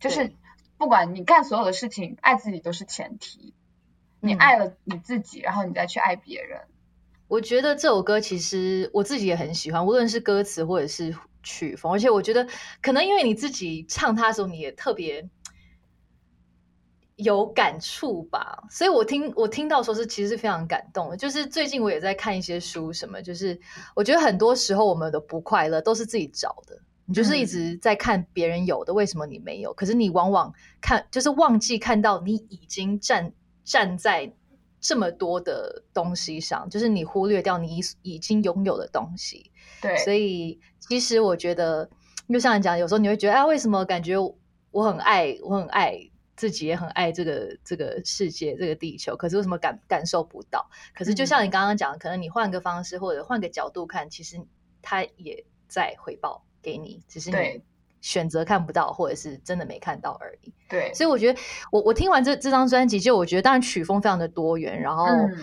[0.00, 0.32] 就是
[0.76, 3.54] 不管你干所有的事情，爱自己都是前提。
[4.20, 6.62] 你嗯爱了你自己，然后你再去爱别人。
[7.28, 12.48] 我觉得这首歌其实我自己也很喜欢，无论是歌词或者是曲风，而且我觉得
[12.80, 15.28] 可能因为你自己唱它的时候，你也特别
[17.16, 21.16] 有感触吧，所以我听我听到的时候是其实是非常感动的。
[21.16, 23.60] 就是最近我也在看一些书，什么就是
[23.94, 26.80] 我觉得很多时候我们的不快乐都是自己找的。
[27.08, 29.72] 你就是一直在看别人有的，为什么你没有？
[29.72, 33.32] 可是你往往看就是忘记看到你已经站
[33.64, 34.30] 站在
[34.78, 39.50] 这么多的东西上，就是你忽略掉你已已经拥有的东西。
[39.80, 41.88] 对，所以其实我觉得，
[42.28, 44.16] 就像你讲，有时候你会觉得，啊，为什么感觉
[44.70, 45.98] 我很爱，我很爱
[46.36, 50.68] 自己，也很爱这个这个世界，这个地球，可是为什么感感受不到？
[50.94, 54.36] 可是就像你刚刚讲，可能你换个方式或者换个角度看，其实
[54.82, 57.62] 它也在回报给你，只是你对。
[58.00, 60.52] 选择看不到，或者是真的没看到而已。
[60.68, 61.40] 对，所以我觉得，
[61.72, 65.36] 我我听完这这张专辑，就我觉得，当然曲风非常的多元，然后嗯。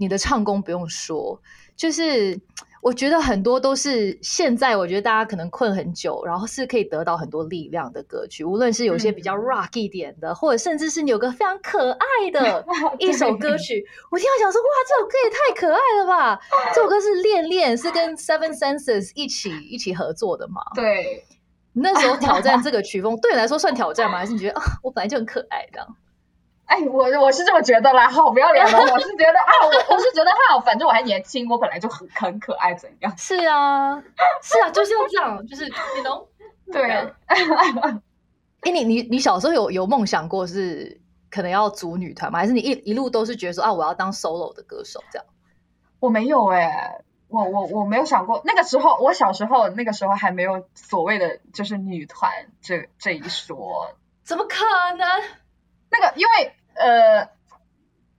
[0.00, 1.42] 你的唱功不用说，
[1.74, 2.40] 就是
[2.80, 12.64] 我觉得很多都是现在我觉得大家可能困很久，然后是可以得到很多力量的歌曲，无论是有些比较嗯 rock 一点的，或者甚至是你有个非常可爱的
[12.98, 16.40] 一首歌曲，我听到想说，哇，这首歌也太可爱了吧！
[16.74, 20.62] 这首歌是《恋恋》，是跟 Seven Senses 一起一起合作的嘛？
[20.74, 21.24] 对，
[21.72, 24.18] 那时候挑战这个曲风，对你来说算挑战吗？
[24.18, 25.96] 还是你觉得啊，我本来就很可爱这样？
[26.68, 33.16] 哎，我我是这么觉得啦，好不要脸的，我是觉得啊，我我是觉得哈，反正我还年轻，我本来就很很可爱，怎样？
[33.16, 34.02] 是啊，
[34.42, 36.28] 是啊，就是要这样，就是你懂。
[36.70, 36.82] 对，
[37.24, 41.00] 哎，你你你小时候有有梦想过是
[41.30, 42.38] 可能要组女团吗？
[42.38, 45.26] 还是你一一路都是觉得说啊，我要当 solo 的歌手这样？
[46.00, 54.64] 我没有哎、我我我没有想过，那个时候我小时候那个时候还没有所谓的就是女团这这一说，怎么可
[54.98, 55.06] 能？
[55.98, 57.28] 那个因为呃，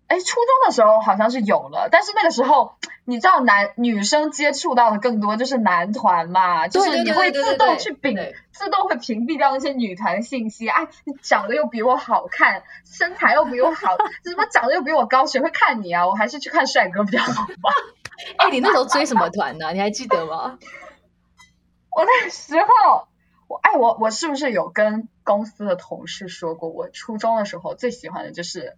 [0.08, 2.74] 哎，初中的时候好像是有了，但是那个时候
[3.06, 8.16] 你知道男女生接触到的更多就是男团嘛，就是你会自动去屏
[8.52, 10.68] 自动会屏蔽掉那些女团信息。
[10.68, 16.06] 哎，你长得又比我好看，身材又比我好， 什么长得又比我高，谁会看你啊？
[16.08, 17.72] 我还是去看帅哥比较好吧。
[18.38, 20.60] 哎，你那时候追什么团呢、你还记得吗？
[21.96, 23.08] 我那时候，
[23.48, 28.76] 我哎我我是不是有跟公司的同事说过，我初中的时候最喜欢的就是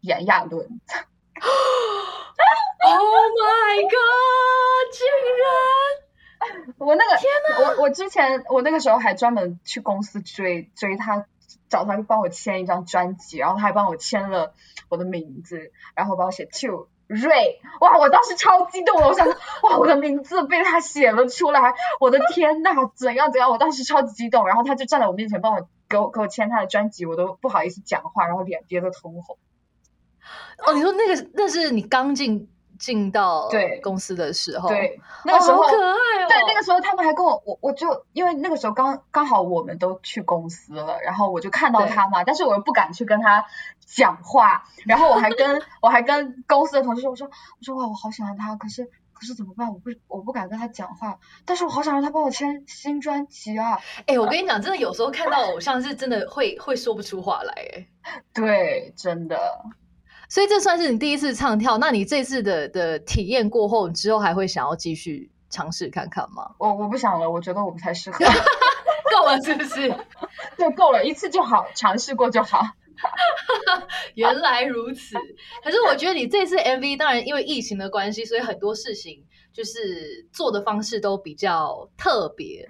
[0.00, 0.66] 炎亚纶。
[2.86, 4.92] Oh my god！
[4.92, 5.06] 竟
[5.42, 5.46] 然
[6.78, 11.26] 我那个天呐我我之前我那个时候还专门去公司追追他，
[11.68, 14.54] 找他帮我签一张专辑，然后他还帮我签了
[14.88, 19.26] 我的名字，然后帮我写 to 瑞，哇，我当时超激动了，我想
[19.62, 29.36] 哇，我的名字被他写了出来，我的天呐，怎样怎样，我当时超级激动，然后他就站在我面前帮我给我给我签他的专辑，我都不好意思讲话，然后脸憋得通红。
[30.64, 36.28] 哦，你说那个那是你刚进进到对公司的时候，对，那个时候、哦、好可爱哦。
[36.28, 43.44] 对，那个时候他们还跟我，我我就因为那个时候刚刚好我们都去公司了，然后我就看到他嘛，但是我又不敢去跟他
[43.84, 49.72] 讲话，然后我还跟 我还跟公司的同事说，我说我说哇，我好喜欢他，可是可是怎么办？
[49.72, 53.78] 我不我不敢跟他讲话，但是我好想让他帮我签新专辑啊。
[54.06, 57.86] 哎、我跟你讲，真的有时候看到偶像是真的会会说不出话来，哎。
[58.34, 59.38] 对，真的。
[60.34, 66.50] 所以这算是你第一次唱跳，那你这次的的体验过后，你之后还会想要继续尝试看看吗？
[66.58, 68.18] 我我不想了，我觉得我不太适合。
[69.16, 69.88] 够了是不是？
[70.58, 72.62] 就够了，一次就好，尝试过就好。
[74.16, 75.14] 原来如此，
[75.62, 82.68] 可是我觉得你这次 MV 当然因为疫情的关系，所以很多事情就是做的方式都比较特别。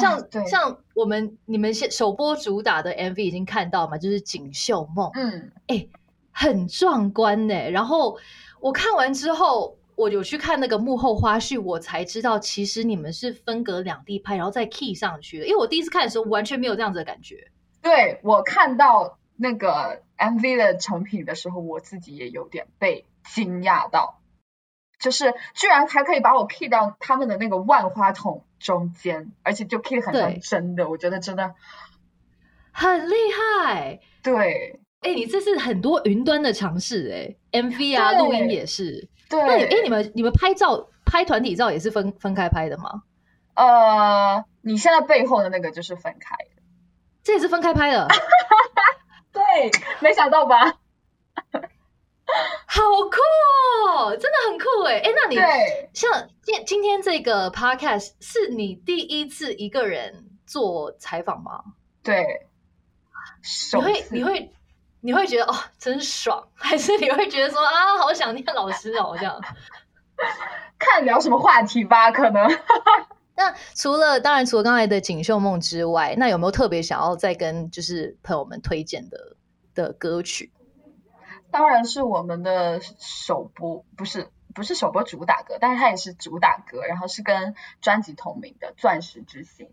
[0.00, 5.86] 像像我们你们先首播主打的 MV 已经看到嘛，就是《锦绣梦》，嗯，哎，
[6.38, 7.70] 很壮观呢。
[7.70, 8.16] 然后
[8.60, 15.46] 我看完之后，我有去看那个幕后花絮，我才知道其实你们是分隔两地拍，然后再 key 上去的。
[15.46, 17.50] 因为我第一次看的时候完全没有这样子的感觉。
[17.82, 24.20] 对我看到那个 MV 的成品的时候，我自己也有点被惊讶到。
[25.00, 31.54] 就是居然还可以把我 key 到他们的那个万花筒中间，而且就 key 很像真的，我觉得真的
[32.72, 34.00] 很厉害。
[34.22, 39.08] 对，哎，你这是很多云端的尝试，哎，MV 啊，录音也是。
[39.28, 43.02] 对，那你哎，你们你们拍照拍团体照也是分分开拍的吗？
[43.54, 46.62] 呃，你现在背后的那个就是分开的，
[47.22, 48.08] 这也是分开拍的。
[49.32, 49.42] 对，
[50.00, 50.78] 没想到吧？
[52.66, 53.16] 好酷
[53.88, 54.98] 哦，真的很酷哎！
[54.98, 55.36] 哎，那你
[55.94, 61.62] 像今今天这个 podcast 是你第一次一个人做采访吗？
[62.02, 62.24] 对，
[63.72, 64.52] 你会你会
[65.00, 69.40] 你会觉得哦，真爽， 还是你会觉得说啊，好想念老师哦这样？
[70.78, 72.48] 看聊什么话题吧，可能。
[73.36, 79.36] 那除了当然除了刚才的锦绣梦之外，那有没有特别想要再跟就是朋友们推荐的
[79.74, 80.52] 的歌曲？
[81.50, 89.70] 当然是我们的首播，不是不是首播主打歌，但是它也是主打歌，然后是跟专辑同名的《钻石之心》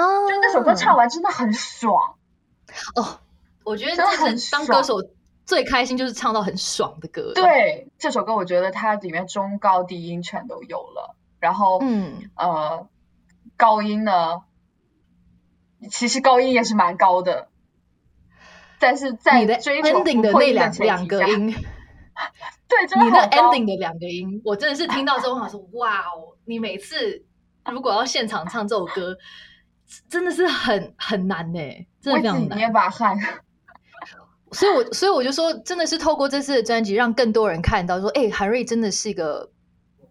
[0.00, 2.16] 哦，就那首歌唱完真的很爽
[2.94, 3.20] 哦，
[3.66, 3.96] 我觉得
[4.52, 5.02] 当歌手
[5.44, 7.32] 最开心就是唱到很爽的歌。
[7.34, 12.88] 对，这首歌我觉得它里面中高低音全都有了，然后嗯呃
[13.56, 14.42] 高音呢，
[15.90, 17.48] 其实高音也是蛮高的。
[18.78, 21.50] 但是在 ending 的那两两个音，
[22.68, 26.36] 对，你的 ending 的两个音，我真的是听到之后想说，哇哦！
[26.44, 27.24] 你每次
[27.64, 29.16] 如果要现场唱这首歌，
[30.08, 31.58] 真的是很很难呢，
[32.00, 32.58] 真的非常难。
[32.58, 33.18] 捏把汗。
[34.56, 39.50] 所以，我所以我就说，真的是透过这次的专辑，让更多人看到说，哎，韩瑞真的是一个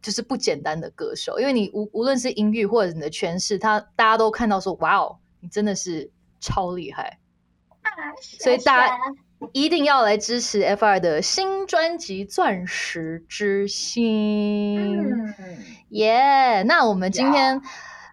[0.01, 7.19] 就是不简单的歌手，因为你无无论是音域或者你的诠释，他大家都看到说，哇哦，你真的是超厉害。
[8.21, 8.97] 所以大家
[9.51, 15.01] 一定要来支持 F 二的新专辑《钻石之心》。
[15.89, 16.63] 耶！
[16.63, 17.62] 那我们今天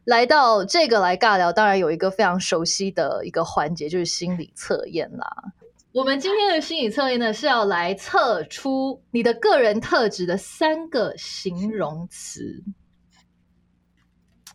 [0.04, 5.52] 来到这个来尬聊，当然有一个非常熟悉的一个环节，就是心理测验啦。
[5.92, 12.64] 我们今天的心理测验呢，是要来测出你的个人特质的三个形容词。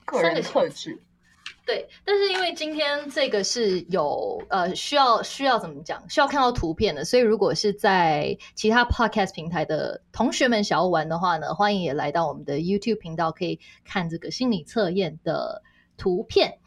[0.04, 1.00] 个人特质。
[1.63, 15.62] 对，但是因为今天这个是有呃需要需要怎么讲，需要看到图片的，所以如果是在其他 podcast 平台的同学们想要玩的话呢，欢迎也来到我们的 YouTube 频道，可以看这个心理测验的
[15.97, 16.58] 图片。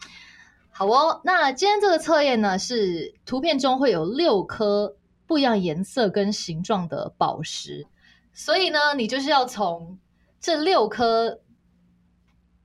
[0.81, 7.87] 好哦，那今天这个测验呢，是图片中会有六颗不一样颜色跟形状的宝石，
[8.33, 9.99] 所以呢，你就是要从
[10.41, 11.41] 这六颗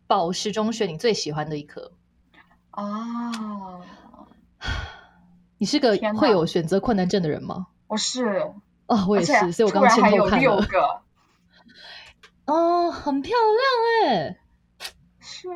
[0.08, 1.91] 宝石中选你最喜欢的一颗。
[2.71, 3.82] 哦，
[5.60, 7.67] 你是个会有选择困难症的人吗？
[7.88, 8.49] 我是
[8.88, 10.62] 哦，我也是，所以我刚前头看了。
[10.62, 11.01] 个
[12.45, 13.36] 哦，很漂
[14.06, 14.39] 亮哎，
[15.19, 15.49] 是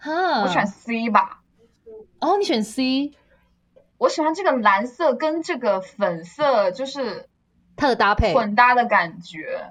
[0.00, 1.37] 哈，我选 C 吧。
[2.20, 3.12] 哦，你选 C，
[3.96, 7.28] 我喜欢这个蓝色跟这个粉色，就是
[7.76, 9.70] 它的搭配混搭的感觉。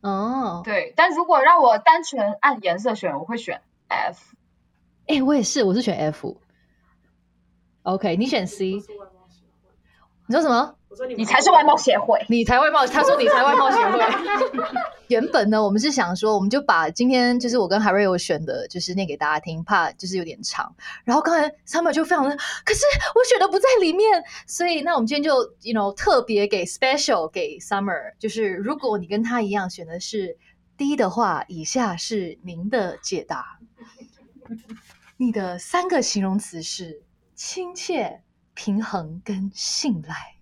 [0.00, 4.36] 哦，对，但如果让我单纯按颜色选，我会选 F。
[5.06, 6.40] 哎，我也是，我是选 F。
[7.82, 8.82] OK，你选 C。
[10.26, 10.76] 你说什么？
[10.98, 12.86] 我说你才是外貌协会，你才外貌。
[12.88, 14.00] 他说你才外貌协会。
[15.08, 20.74] 原本呢，我们是想说，我们就把今天就是我跟海瑞有选的，就是念给大家听，怕就是有点长。
[21.04, 22.80] 然后刚才 Summer 就非常的，可是
[23.14, 30.38] 我选的不在里面，所以那我们今天就 you know 特别给 special 给 Summer，就是如果你跟他一样选的是
[30.78, 33.58] D 的话，以下是您的解答。
[35.18, 37.02] 你的三个形容词是
[37.34, 38.22] 亲切、
[38.54, 40.35] 平衡跟信赖。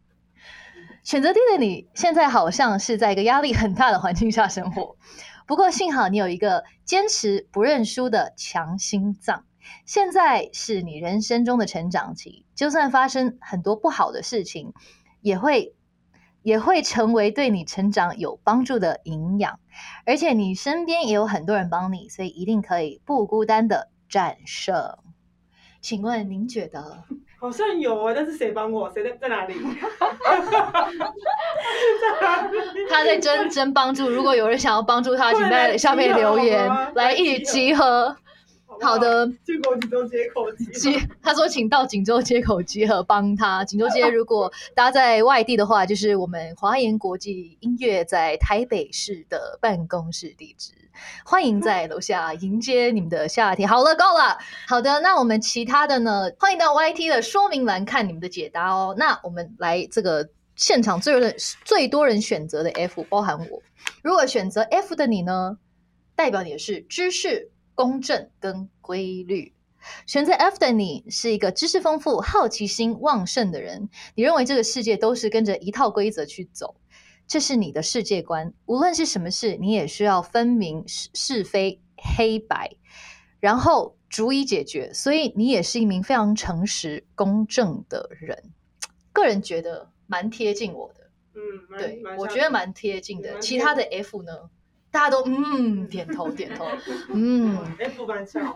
[1.04, 4.96] 选择 D 的你，现在好像是在一个压力很大的环境下生活。
[5.46, 9.44] 不过幸好你有一个坚持不认输的强心脏。
[9.84, 14.72] 现在是你人生中的成长期，就算发生很多不好的事情，
[15.20, 15.74] 也会
[16.42, 19.60] 也会成为对你成长有帮助的营养。
[20.06, 23.90] 而且你身边也有很多人帮你，所以一定可以不孤单的。
[24.06, 24.98] 战胜，
[25.80, 27.02] 请问您觉得？
[27.44, 28.90] 好像有啊，但是谁帮我？
[28.90, 29.54] 谁在 在哪里？
[32.88, 38.16] 他在真真帮助，如果有人想要帮助他，请在下面留言，来一起集合。
[38.80, 40.98] 好的，去过锦州街口集。
[41.22, 43.64] 他说，请到锦州街口集合帮他。
[43.64, 50.72] 锦州街 如果大家在外地的话，就是我们华研国际音乐在台北市的办公室地址。
[51.24, 53.68] 欢迎在楼下迎接你们的夏天。
[53.68, 54.38] 好了，够了。
[54.68, 56.30] 好的，那我们其他的呢？
[56.38, 58.94] 欢迎到 YT 的说明栏看你们的解答哦。
[58.96, 63.60] 那我们来这个现场最人最多人选择的 F，包含我。
[64.02, 65.58] 如果选择 F 的你呢，
[66.14, 69.52] 代表你的是知识、公正跟规律。
[70.06, 73.90] 选择 F 的你是一个知识丰富、好奇心旺盛的人。
[74.14, 76.76] 你认为这个世界都是跟着一套规则去走。
[77.26, 82.76] 这是你的世界观，无论是什么事，你也需要分明是是非黑白，
[83.40, 84.92] 然后逐一解决。
[84.92, 88.52] 所以你也是一名非常诚实公正的人。
[89.12, 93.38] 个人觉得蛮贴近我的，嗯，对我觉得蛮贴近的。
[93.38, 94.50] 其他的 F 呢，
[94.94, 96.68] 大家都嗯点头点头，
[97.12, 97.58] 嗯。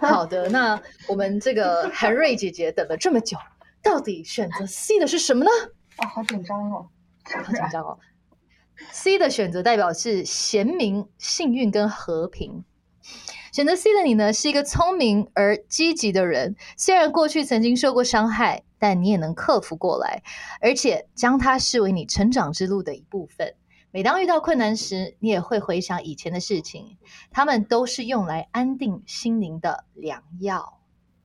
[0.01, 3.36] 好的，那我们这个韩瑞姐姐等了这么久，
[3.82, 5.51] 到底选择 C 的是什么呢？
[5.97, 6.86] 哦，好紧张哦，
[7.24, 7.99] 好紧张哦。
[8.93, 12.62] C 的选择代表是贤明、幸运跟和平。
[13.53, 16.55] 选择 C 的你呢，是一个聪明而积极的人。
[16.76, 20.22] 虽然过去曾经受过伤害，但你也能克服过来，
[20.61, 23.55] 而且将它视为你成长之路的一部分。
[23.91, 26.99] 每当遇到困难时，你也会回想以前的事情，
[27.30, 30.74] 他们都是用来安定心灵的良药。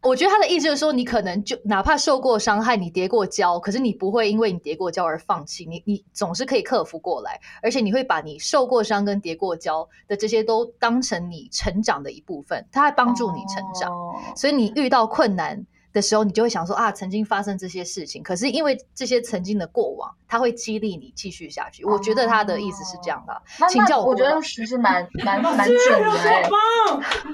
[0.01, 13.91] 我觉得他的意思就是说，你可能就哪怕受过伤害，你跌过跤，可是你不会因为你跌过跤而放弃，你你总是可以克服过来，而且你会把你受过伤跟跌过跤的这些都当成你成长的一部分，它还帮助你成长，
[14.35, 15.65] 所以你遇到困难。
[15.93, 21.85] 的时候，你就会想说啊，曾经发生这些事情，可是因为这些曾经的过往，它会激励你继续下去。
[21.85, 24.07] 我觉得他的意思是这样的，请教我。
[24.07, 26.11] 我觉得其实蛮 蛮蛮准的，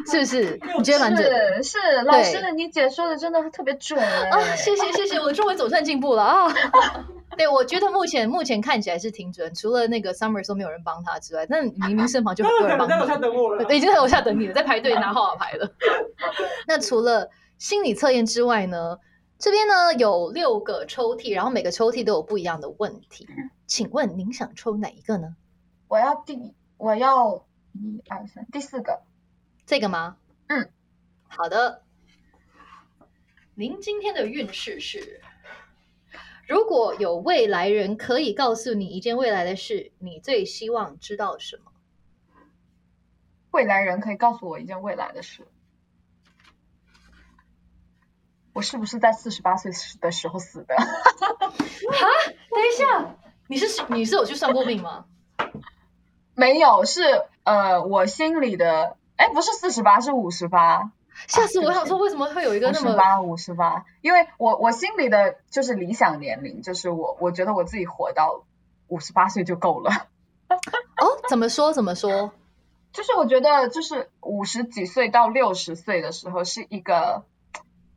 [0.12, 0.60] 是不是？
[0.78, 1.64] 你觉得蛮准？
[1.64, 4.40] 是老师，你姐说的真的特别准啊！
[4.56, 6.54] 谢谢谢谢，我的中文总算进步了啊！
[7.38, 12.98] 对，我觉得目前目前看起来是挺准，除了那个 Summer 说没有人帮他之外，那明明身旁就很多人帮他。
[13.74, 15.70] 已经在楼下等你了，在排队拿号码牌了。
[16.68, 17.30] 那除了。
[17.60, 18.98] 心理测验之外呢，
[19.38, 23.28] 这边呢有六个抽屉，然后每个抽屉都有不一样的问题。
[23.68, 25.36] 请问您想抽哪一个呢？
[25.90, 29.02] 我要第，我要一二三，第四个，
[29.66, 30.18] 这个吗？
[30.48, 30.72] 嗯，
[31.28, 31.84] 好的。
[33.56, 35.20] 您今天的运势是：
[36.48, 41.74] 如果有未来人可以告诉你一件未来的事，你最希望知道什么？
[43.52, 45.46] 未来人可以告诉我一件未来的事。
[48.60, 50.76] 我是不是在四十八岁的时候死的？
[50.76, 50.84] 哈，
[52.52, 53.16] 等一下，
[53.48, 55.06] 你是你是有去算过命吗？
[56.36, 60.92] 没有，是呃，我心里的，哎，不是四十八，是五十八。
[61.26, 61.72] 吓死我！
[61.74, 63.22] 想说为什么会有一个那么五十八？
[63.22, 68.44] 五十八，因为我我心里的就是理想年龄，就是我我觉得我自己活到
[68.90, 70.08] 五十八岁就够了。
[70.50, 71.72] 哦，怎么说？
[71.72, 72.34] 怎么说？
[72.92, 77.24] 就是我觉得，就是五十几岁到六十岁的时候是一个。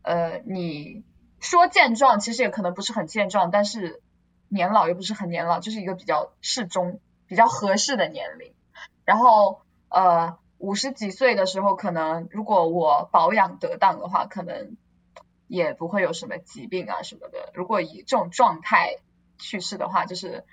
[0.02, 1.04] 呃，你
[1.40, 4.02] 说健壮，其实也可能不是很健壮，但是
[4.48, 8.52] 年老又不是很年老，就是一个比较适中、比较合适的年龄。
[9.04, 14.76] 然后呃，五十几岁的时候，可能如果我保养得当的话，可能
[15.46, 17.50] 也不会有什么疾病啊什么的。
[17.54, 18.96] 如果以这种状态
[19.38, 20.44] 去世的话，就是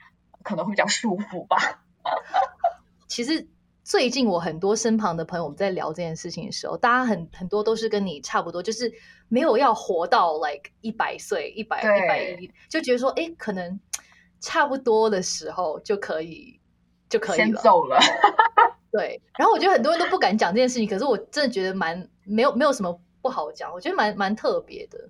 [0.43, 1.57] 可能会比较舒服吧。
[3.07, 3.47] 其实。
[3.89, 8.93] 最近我很多身旁的朋友，我们在聊这件事情的时候，大家很很多都是跟你差不多，就是
[9.29, 13.79] 没有要活到 like 一百岁、一百一百一，就觉得说，哎，可能
[14.39, 16.59] 差不多的时候就可以
[17.09, 17.97] 就可以了，走了。
[18.93, 25.09] 对，然后我觉得很多人都不敢讲这件事情，可是我真的觉得蛮没有没有什么不好讲，我觉得蛮蛮特别的。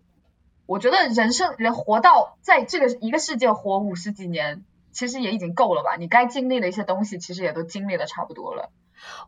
[0.65, 4.63] 我觉得人生人活到在这个一个世界活五十几年。
[4.91, 5.95] 其实也已经够了吧？
[5.97, 8.71] 你该经历的一些东西，其实也都经历的差不多了。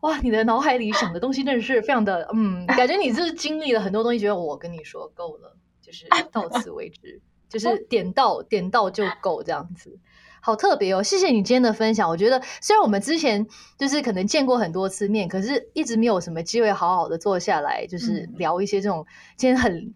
[0.01, 4.19] 哇，你的脑海里想的东西真的是非常的，嗯， 感觉你是经历了很多东西。
[4.19, 9.97] 觉得我跟你说够了，就是到此为止， 就是点到点到就够这样子。
[10.41, 12.09] 好特别哦，谢谢你今天的分享。
[12.09, 13.45] 我觉得虽然我们之前
[13.77, 19.05] 就是可能见过很多次面，可是一直没有什么机会好好的坐下来，就是聊一些这种
[19.37, 19.93] 今天很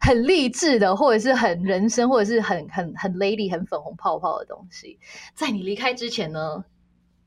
[0.00, 4.98] 很励志的，或者是很人生，或者是很很很 lady、很粉红泡泡的东西。
[5.34, 6.64] 在你离开之前呢，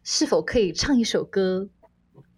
[0.03, 1.69] 是否可以唱一首歌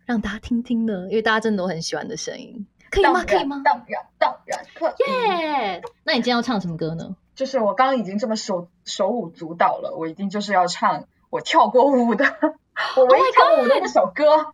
[0.05, 1.07] 让大家听听呢？
[1.09, 2.67] 因为大家真的都很喜欢的声音。
[2.89, 3.23] 可以吗？
[3.25, 3.61] 可以吗？
[3.65, 5.11] 当然当然可以。
[5.11, 5.81] 耶！
[6.03, 7.15] 那你今天要唱什么歌呢？
[7.37, 12.25] 就是我刚刚已经这么手手舞足蹈了，我一定就是要唱我跳过舞的，
[12.95, 14.53] 我唯一 Oh 跳过舞的那首歌。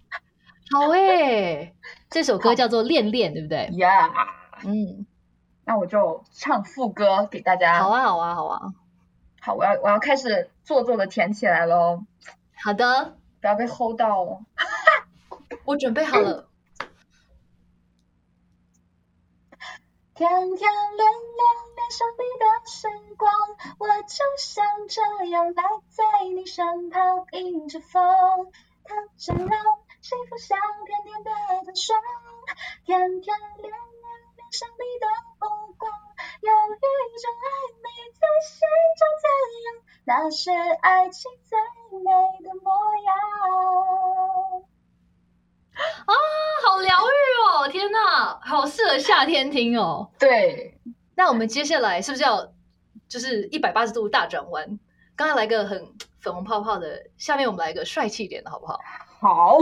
[0.70, 1.74] 好诶，
[2.10, 4.12] 这首歌叫做《恋恋》，对不对？？Yeah、
[4.66, 5.06] 嗯，
[5.64, 7.82] 那我就唱副歌给大家。
[7.82, 8.74] 好啊，好啊，好啊，
[9.40, 12.04] 好，我要我要开始做作的填起来喽，
[12.66, 14.42] 好的，不要被齁到哦。
[15.64, 16.50] 我准备好了。
[20.16, 23.30] 天天恋恋爱上你的时光，
[23.78, 28.02] 我就想这样赖在你身旁，迎着风，
[28.86, 29.50] 它真让
[30.02, 31.32] 幸福像甜甜的
[31.66, 32.02] 糖霜。
[32.86, 33.74] 天天恋恋
[34.38, 35.08] 恋上你的
[35.42, 35.92] 目光，
[36.40, 36.80] 有一
[37.20, 37.52] 种暧
[37.84, 38.56] 昧在心
[38.98, 39.28] 中滋
[39.66, 39.68] 养，
[40.06, 41.60] 那是爱情最
[42.00, 42.08] 美
[42.48, 42.72] 的模
[43.04, 43.14] 样。
[45.76, 46.14] 啊，
[46.64, 47.12] 好疗愈
[47.44, 47.68] 哦！
[47.68, 50.12] 天哪，好适合夏天听哦。
[50.18, 50.80] 对，
[51.16, 52.54] 那我们接下来是不是要
[53.08, 54.80] 就是一百八十度大转弯？
[55.16, 58.80] 刚才来个很粉红泡泡的，下面我们来一个帅气一点的好不好？
[59.20, 59.60] 好，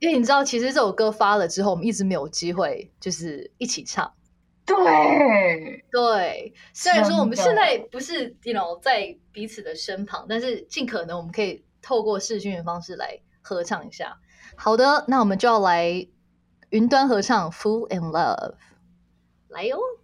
[0.00, 4.12] 因为你知道，其实这首歌发了之后，我们一直没有机会就是一起唱。
[4.66, 14.18] 对，对，虽然说我们现在不是 you know 在彼此的身旁，但是尽可能我们可以透过视讯的方式来合唱一下。
[14.56, 16.08] 好的，那我们就要来
[16.70, 18.52] 云端合唱《Full in Love》，
[19.48, 19.78] 来哟。
[19.78, 20.03] 这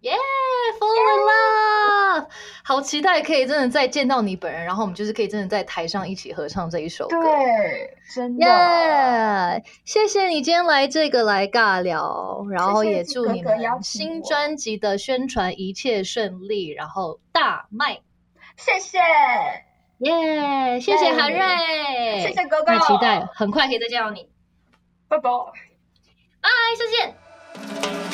[0.00, 2.26] 耶、f a l l in love，
[2.64, 7.20] 好期待可以真的再见到你本人，然后我们就是可以真的在台上一起合唱这一首歌。
[7.20, 8.46] 对，真的。
[8.46, 18.00] 耶谢谢你今天来这个来尬聊，然后也祝你们新专辑的宣传一切顺利，然后大卖。
[18.56, 18.98] 谢谢，
[19.98, 24.30] 耶、谢谢耶韩瑞，谢谢哥哥那期待很快可以再见到你，
[25.08, 25.30] 拜拜。
[26.40, 28.09] 拜，下次见。